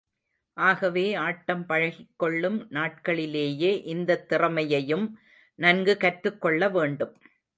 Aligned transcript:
ஆகவே, 0.57 1.13
ஆட்டம் 1.13 1.65
பழகிக்கொள்ளும் 1.65 2.57
நாட்களிலேயே 2.71 3.81
இந்தத் 3.85 4.27
திறமையையும் 4.29 5.05
நன்கு 5.55 5.97
கற்றுக்கொள்ள 5.97 6.69
வேண்டும். 6.69 7.13